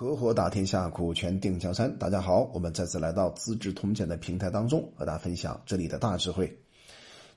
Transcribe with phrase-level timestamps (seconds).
[0.00, 1.92] 合伙打天下，股权定江山。
[1.98, 6.56] 大家好，我们再次来到《资治通鉴》的平台当中，和大家分享这里的大智慧。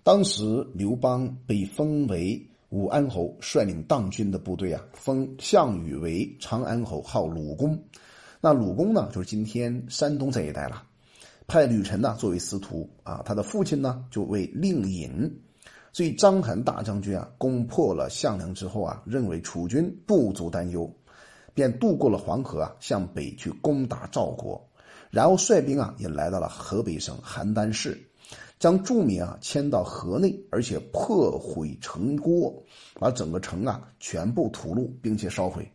[0.03, 0.43] 当时
[0.75, 2.39] 刘邦被封为
[2.69, 7.83] 武安侯，率领当军的部队啊，封项羽为长安侯，号鲁公。
[8.41, 10.83] 那鲁公呢，就是今天山东这一带了。
[11.47, 15.41] 派吕臣呢作为司徒啊，他的父亲呢就为令尹。
[15.93, 20.93] 所以章邯大将军啊，攻破了项梁之后啊，认为楚军不足担忧。
[21.53, 24.61] 便渡过了黄河啊，向北去攻打赵国，
[25.09, 28.01] 然后率兵啊也来到了河北省邯郸市，
[28.59, 32.63] 将住民啊迁到河内，而且破毁城郭，
[32.99, 35.69] 把整个城啊全部屠戮，并且烧毁。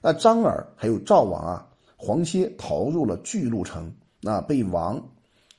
[0.00, 5.00] 那张耳还有赵王啊，黄歇逃入了巨鹿城，那被王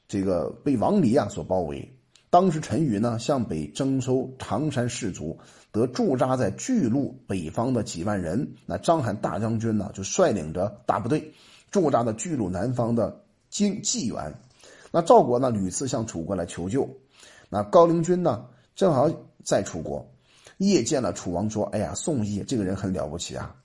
[0.08, 1.90] 这个被王离啊所包围。
[2.34, 5.38] 当时陈馀呢向北征收常山士卒，
[5.72, 8.56] 得驻扎在巨鹿北方的几万人。
[8.66, 11.32] 那章邯大将军呢就率领着大部队
[11.70, 14.34] 驻扎在巨鹿南方的荆济源。
[14.92, 16.90] 那赵国呢屡次向楚国来求救。
[17.50, 19.12] 那高陵君呢正好
[19.46, 20.12] 在楚国，
[20.58, 23.56] 夜见了楚王说：“哎呀，宋义这个人很了不起啊！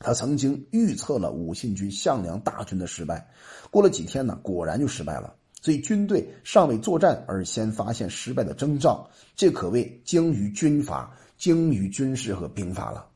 [0.00, 3.28] 他曾经预测了武信军项梁大军的失败。
[3.70, 13.06] 过了几天呢，果然就失败了。”所以军队尚未作战而先发现失败的征兆，这可谓精于军法、精于军事和兵法了。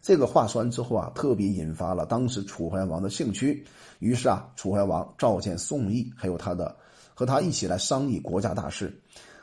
[0.00, 3.64] 这个话说完之后啊，特别引发了当时楚怀王的兴趣。
[3.98, 6.74] 于是啊，楚怀王召见宋义，还有他的
[7.12, 8.98] 和他一起来商议国家大事。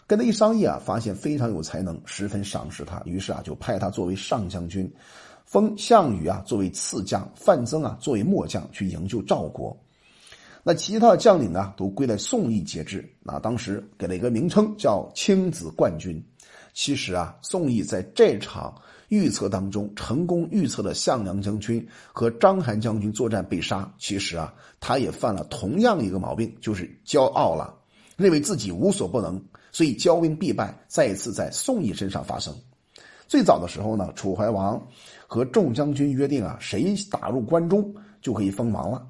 [0.08, 3.02] 跟他一商议啊，发现非常有才能，十分赏识他。
[3.06, 4.92] 于是啊，就派他作为上将军，
[5.46, 9.78] 封项羽啊作为次将，范增啊作为末将去营救赵国。
[10.68, 13.10] 那其他的将领呢，都归在宋义节制。
[13.24, 16.22] 那当时给了一个名称叫青子冠军。
[16.74, 18.76] 其实啊，宋义在这场
[19.08, 23.90] 预测当中成功预测了项梁将军和章邯将军作战被杀。
[23.98, 27.74] 其实啊，他也犯了同样一个毛病，就是骄傲了，
[28.18, 29.42] 认为自己无所不能，
[29.72, 32.54] 所以骄兵必败，再一次在宋义身上发生。
[33.26, 34.86] 最早的时候呢，楚怀王
[35.28, 39.08] 和众将军约定啊，谁打入关中就可以封王了。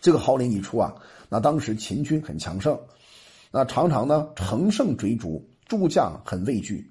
[0.00, 0.94] 这个号令一出啊，
[1.28, 2.78] 那当时秦军很强盛，
[3.50, 6.90] 那常常呢乘胜追逐，诸将很畏惧，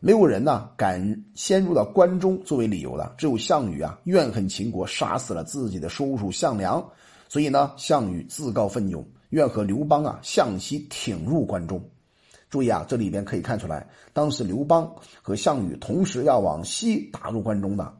[0.00, 3.14] 没有人呢敢先入到关中作为理由的。
[3.18, 6.84] 只有项羽啊怨恨秦国杀死了自己的叔叔项梁，
[7.28, 11.82] 所以呢项羽自告奋勇，愿和刘邦啊向西挺入关中。
[12.48, 14.90] 注意啊，这里边可以看出来，当时刘邦
[15.20, 17.92] 和项羽同时要往西打入关中的。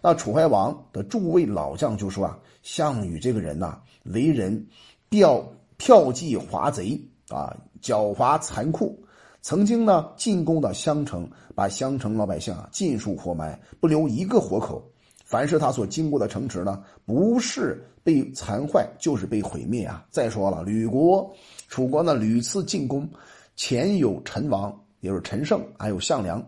[0.00, 4.66] 那楚怀王的诸位老将就说啊，项羽这个人呐，为人
[5.08, 5.44] 票
[5.76, 8.98] 票计华贼啊，狡猾残酷。
[9.40, 14.82] 曾经呢进攻到襄城，把襄城老百姓啊尽数活埋，不留一个活口。
[15.24, 20.04] 凡是他所经过的城池呢，不是被残坏，就是被毁灭啊。
[20.10, 21.32] 再说了，吕国、
[21.68, 23.08] 楚国呢屡次进攻，
[23.54, 26.44] 前有陈王，也就是陈胜，还有项梁。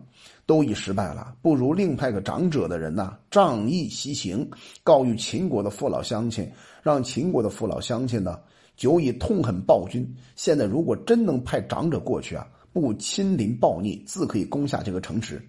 [0.51, 4.45] 都已失败了，不如另派个长者的人呐，仗义西行，
[4.83, 6.51] 告谕秦国的父老乡亲，
[6.83, 8.37] 让秦国的父老乡亲呢，
[8.75, 10.05] 久已痛恨暴君。
[10.35, 15.41] 现在如果真能派长者过去啊，不亲临暴逆，自可以攻下这个城池。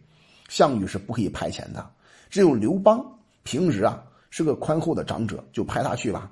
[0.48, 1.84] 项羽是不可以派遣的，
[2.30, 3.04] 只有刘邦
[3.42, 6.30] 平时啊是个宽厚的长者，就派他去吧。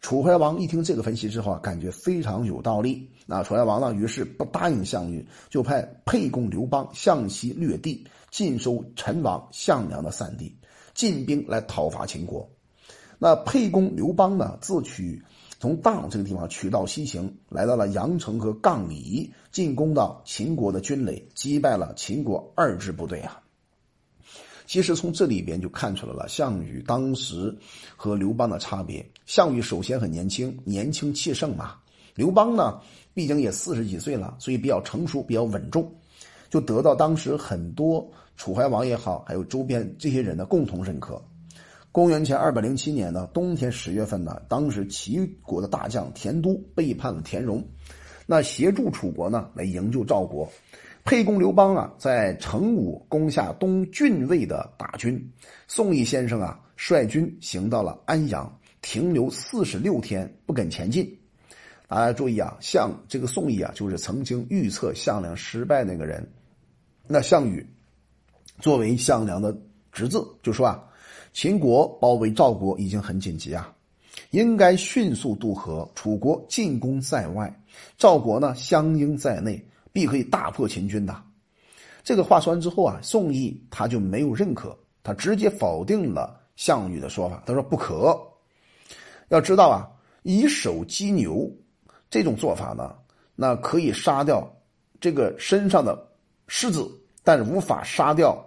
[0.00, 3.10] 楚怀王一听这个分析之后啊，感觉非常有道理。
[3.26, 10.56] 那楚怀王呢，于是不答应项羽，就派沛公刘邦向西掠地，尽收陈王项梁的散地，
[10.94, 12.48] 进兵来讨伐秦国。
[13.18, 15.22] 那沛公刘邦呢，自取
[15.58, 23.42] 从大这个地方取道西行，来到了阳城和杠里，进攻到秦国的军垒，击败了秦国二支部队啊。
[24.66, 27.56] 其实从这里边就看出来了，项羽当时
[27.96, 29.08] 和刘邦的差别。
[29.24, 31.76] 项羽首先很年轻，年轻气盛嘛。
[32.14, 32.80] 刘邦呢，
[33.14, 35.90] 毕竟也四十几岁了，所以比较成熟，比较稳重，
[36.50, 41.22] 就得到当时很多楚怀王也好，还有周边这些人的共同认可。
[41.92, 47.62] 公元前二百零七年呢，冬天十月份呢，当时齐国的大将田都背叛了田荣，
[48.26, 50.50] 那协助楚国呢来营救赵国。
[51.06, 55.32] 沛公刘邦啊，在成武攻下东郡卫的大军，
[55.68, 61.16] 宋义先生啊率军行到了安阳，停留四十六天不肯前进。
[61.86, 66.28] 大家注意啊，项这个宋义啊，就是曾经预测项梁失败那个人。
[67.06, 67.64] 那项羽
[68.58, 69.56] 作为项梁的
[69.92, 70.82] 侄子，就说啊，
[71.32, 73.72] 秦国包围赵国已经很紧急啊，
[74.32, 75.88] 应该迅速渡河。
[75.94, 77.60] 楚国进攻在外，
[77.96, 79.64] 赵国呢相应在内。
[79.96, 81.22] 必可以大破秦军的。
[82.04, 88.14] 这个话说完之后啊，宋义他就没有认可，他直接否定了项羽的说法，他说不可。
[89.28, 89.88] 要知道啊，
[90.22, 91.50] 以手击牛
[92.10, 92.94] 这种做法呢，
[93.34, 94.46] 那可以杀掉
[95.00, 96.06] 这个身上的
[96.46, 96.86] 狮子，
[97.24, 98.38] 但是无法杀掉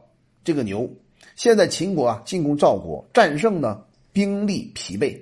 [0.43, 0.87] 这个牛。
[1.35, 5.19] 现在秦国啊进攻赵国，战胜呢，兵力疲惫，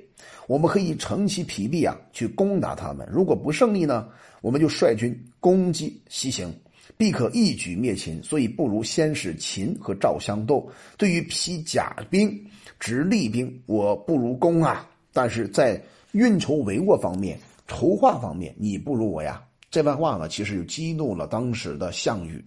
[0.47, 3.07] 我们可以乘其疲弊啊去攻打他们。
[3.11, 4.07] 如果不胜利呢，
[4.41, 6.53] 我们就率军攻击西行。
[6.95, 10.67] 必可一举灭秦，所以不如先使秦和赵相斗。
[10.97, 12.43] 对于披甲兵、
[12.79, 14.89] 执利兵，我不如攻啊。
[15.13, 15.79] 但是在
[16.13, 17.37] 运筹帷幄方面、
[17.67, 19.43] 筹划方面，你不如我呀。
[19.69, 22.43] 这番话呢，其实就激怒了当时的项羽。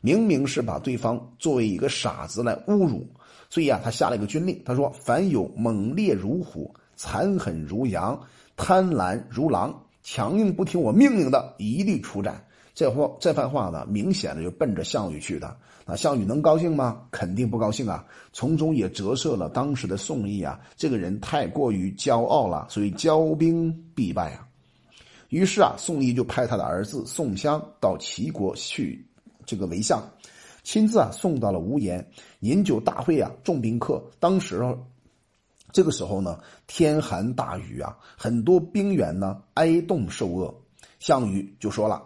[0.00, 3.04] 明明是把对方作为一个傻子来侮辱，
[3.50, 8.20] 所以啊，他下了一个军令，他说：“凡有猛烈如虎、残狠如羊、
[8.56, 15.56] 贪婪如狼、强硬不听我命令的，一律处斩。”这话这番话呢，明显的就奔着项羽去的。
[15.84, 17.02] 那项羽能高兴吗？
[17.10, 18.04] 肯定不高兴啊！
[18.32, 24.46] 从中也折射了当时的宋义啊，这个人太过于骄傲了，所以骄兵必败啊。
[25.30, 29.04] 于是啊，宋义就派他的儿子宋襄到齐国去
[29.44, 30.00] 这个为相，
[30.62, 32.06] 亲自啊送到了无盐
[32.40, 34.00] 饮酒大会啊，众宾客。
[34.20, 34.62] 当时
[35.72, 40.54] 这个时候呢，天寒大雨啊，很多兵员呢挨冻受饿。
[40.98, 42.02] 项羽就说了。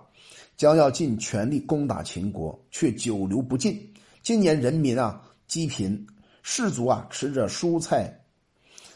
[0.55, 3.93] 将要尽全力攻打秦国，却久留不进。
[4.23, 6.07] 今年人民啊饥贫，
[6.43, 8.21] 士卒啊吃着蔬菜，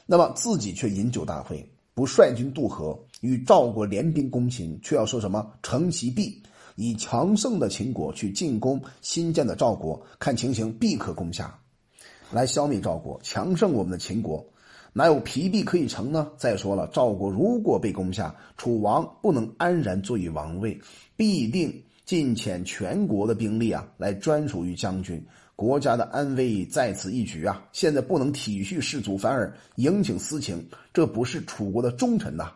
[0.04, 6.40] 那么自己却饮酒大会，不率军渡河，与赵国联兵攻秦，却要说什么乘其弊，
[6.76, 11.58] 以强盛的秦国去进攻新建的赵国，看情形必可攻下，
[12.30, 14.46] 来消灭赵国，强盛我们的秦国。
[14.96, 16.26] 哪有疲弊可以成呢？
[16.38, 20.80] 再说了，赵国如果被攻下，楚王不能安然坐于王位，
[21.16, 25.22] 必定尽遣全国的兵力啊，来专属于将军。
[25.54, 27.62] 国家的安危在此一举啊！
[27.72, 32.52] 现在不能体恤士卒，反而迎请私情，这不是楚国的忠臣呐！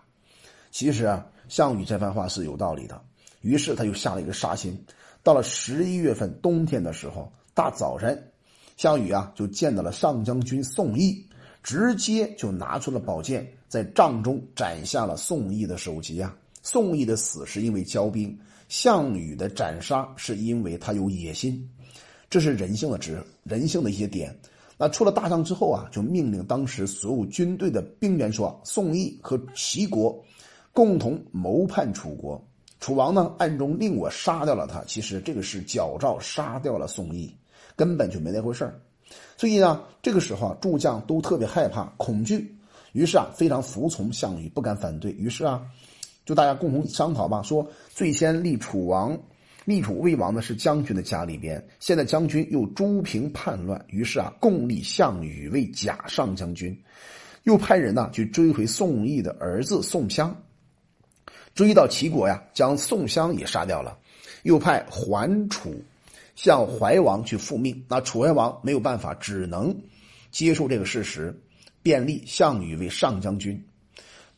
[0.71, 2.99] 其实啊，项羽这番话是有道理的。
[3.43, 4.83] 于是他就下了一个杀心。
[5.23, 8.33] 到了十一月份冬天的时候，大早晨，
[8.79, 11.27] 项羽啊就见到了上将军宋义。
[11.63, 16.35] 直接就拿出了宝剑，在帐中斩下了宋义的首级啊！
[16.63, 21.69] 宋义的死是因为骄兵，项羽的斩杀是因为他有野心，
[22.29, 24.35] 这是人性的值，人性的一些点。
[24.79, 30.19] 那出了大帐之后啊，就命令当时所有军队的兵员说：“宋义和齐国
[30.73, 32.43] 共同谋叛楚国，
[32.79, 34.83] 楚王呢暗中令我杀掉了他。
[34.85, 37.31] 其实这个是矫诏杀掉了宋义，
[37.77, 38.81] 根本就没那回事儿。”
[39.37, 42.55] 所以呢，这个时候啊，诸将都特别害怕、恐惧，
[42.93, 45.13] 于是啊，非常服从项羽，不敢反对。
[45.13, 45.63] 于是啊，
[46.27, 49.19] 就大家共同商讨吧，说最先立楚王、
[49.65, 56.79] 立楚魏王的是将军的家里边，现在将军又诸平叛乱，于是啊，共立项羽为假上将军，
[57.45, 60.37] 又派人呢去追回宋义的儿子宋襄，
[61.55, 63.97] 追到齐国呀，将宋襄也杀掉了，
[64.43, 65.75] 又派桓楚。
[66.43, 69.77] 向怀王去复命，那楚怀王没有办法，只能
[70.31, 71.39] 接受这个事实，
[71.83, 73.63] 便立项羽为上将军。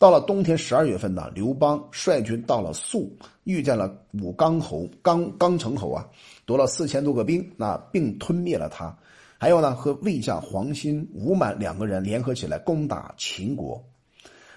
[0.00, 6.04] 到了冬天十二月份呢，刘邦率军到了宿，遇见了武刚侯刚刚成侯啊，
[6.44, 8.98] 夺了四千多个兵，那并吞灭了他。
[9.38, 13.80] 还有呢，和魏将黄辛、吴满两个人联合起来攻打秦国。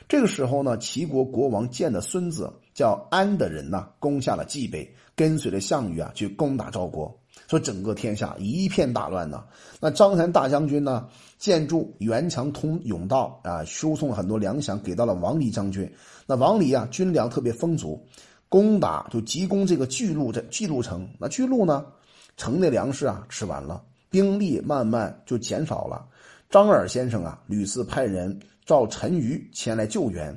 [0.07, 7.15] 这个时候呢，齐国国王建的孙子叫安的人呢，攻下了蓟北，跟随着项羽啊去攻打赵国。
[7.47, 9.43] 说整个天下一片大乱呢。
[9.79, 15.91] 那章邯大将军呢，建筑袁墙通甬道啊，输送很多粮饷给到了王离将军。
[16.25, 18.03] 那王离啊，军粮特别丰足，
[18.49, 21.07] 攻打就急攻这个巨鹿这巨鹿城。
[21.19, 21.85] 那巨鹿呢，
[22.35, 26.05] 城内粮食啊吃完了，兵力慢慢就减少了。
[26.49, 30.35] 张耳先生啊，屡次派人召陈馀前来救援。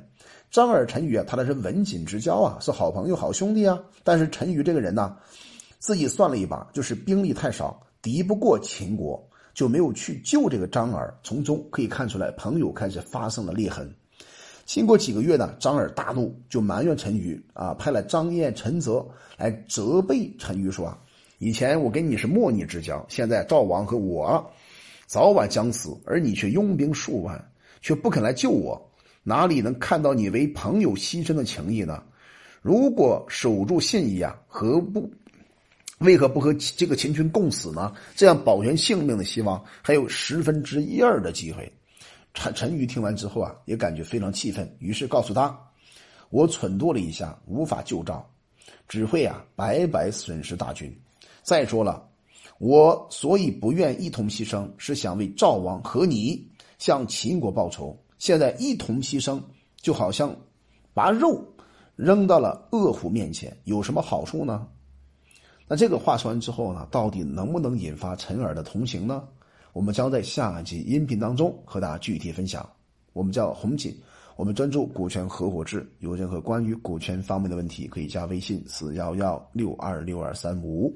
[0.51, 3.79] 张耳、陈馀啊，他那是文锦之交啊，是好朋友、好兄弟啊。
[4.03, 5.15] 但是陈馀这个人呢？
[5.79, 11.17] 自己算了一把，就是兵力太少，敌不过秦国，就没有去救这个张耳。
[11.23, 13.89] 从中可以看出来，朋友开始发生了裂痕。
[14.65, 19.03] 经过几个月呢，张耳大怒，就埋怨陈馀啊，派了张燕、陈泽
[19.37, 20.95] 来责备陈馀说
[21.39, 24.45] ：“以前我跟你是莫逆之交，现在赵王和我
[25.07, 28.79] 早晚将死，而你却拥兵数万，却不肯来救我，
[29.23, 32.03] 哪里能看到你为朋友牺牲的情谊呢？
[32.61, 35.09] 如果守住信义啊，何不？”
[35.99, 37.93] 为何不和这个秦军共死呢？
[38.15, 41.71] 这样保全性命的希望还有十分之一二的机会。
[42.33, 45.57] 陈陈馀听完之后啊，也感觉非常气愤，于是告诉他
[46.29, 48.25] ：“我蠢度了一下，无法救赵，
[48.87, 50.95] 只会啊白白损失大军。
[51.41, 52.07] 再说了，
[52.59, 59.41] 我所以不愿一同牺牲，是想为赵王和你向秦国报仇，现在一同牺牲，
[59.81, 60.33] 就好像
[60.93, 61.43] 把肉
[61.97, 64.65] 扔到了恶虎面前，有什么好处呢？
[65.71, 69.23] 那这个话说完之后呢，到底能不能引发陈耳的同情呢？
[69.71, 72.67] 我们将在下集音频当中和大家具体分享。
[73.13, 73.95] 我们叫红锦，
[74.35, 80.91] 我们专注股权合伙制，有任何关于股权方面的问题，可以加微信四幺幺六二六二三五。